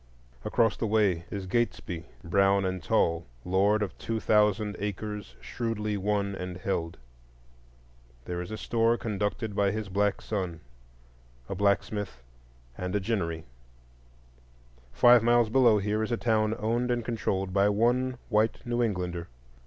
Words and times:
Across 0.43 0.77
the 0.77 0.87
way 0.87 1.25
is 1.29 1.45
Gatesby, 1.45 2.05
brown 2.23 2.65
and 2.65 2.81
tall, 2.81 3.27
lord 3.45 3.83
of 3.83 3.95
two 3.99 4.19
thousand 4.19 4.75
acres 4.79 5.35
shrewdly 5.39 5.95
won 5.95 6.33
and 6.33 6.57
held. 6.57 6.97
There 8.25 8.41
is 8.41 8.49
a 8.49 8.57
store 8.57 8.97
conducted 8.97 9.55
by 9.55 9.69
his 9.69 9.89
black 9.89 10.19
son, 10.19 10.61
a 11.47 11.53
blacksmith 11.53 12.15
shop, 12.79 12.83
and 12.83 12.95
a 12.95 12.99
ginnery. 12.99 13.43
Five 14.91 15.21
miles 15.21 15.49
below 15.51 15.77
here 15.77 16.01
is 16.01 16.11
a 16.11 16.17
town 16.17 16.55
owned 16.57 16.89
and 16.89 17.05
controlled 17.05 17.53
by 17.53 17.69
one 17.69 18.17
white 18.29 18.59
New 18.65 18.81
Englander. 18.81 19.27